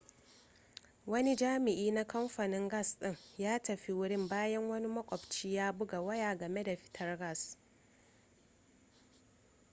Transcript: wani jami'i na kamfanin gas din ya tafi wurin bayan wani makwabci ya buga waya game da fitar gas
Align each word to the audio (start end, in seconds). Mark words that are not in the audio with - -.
wani 1.07 1.35
jami'i 1.35 1.91
na 1.91 2.03
kamfanin 2.05 2.69
gas 2.69 2.97
din 2.99 3.15
ya 3.37 3.59
tafi 3.59 3.91
wurin 3.93 4.27
bayan 4.29 4.69
wani 4.69 4.87
makwabci 4.87 5.53
ya 5.53 5.71
buga 5.73 6.01
waya 6.01 6.35
game 6.35 6.63
da 6.63 6.75
fitar 6.77 7.17
gas 7.17 7.57